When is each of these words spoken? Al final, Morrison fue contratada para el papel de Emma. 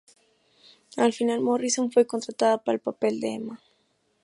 Al 0.97 1.13
final, 1.13 1.41
Morrison 1.41 1.91
fue 1.91 2.07
contratada 2.07 2.57
para 2.63 2.73
el 2.73 2.79
papel 2.81 3.19
de 3.19 3.35
Emma. 3.35 3.61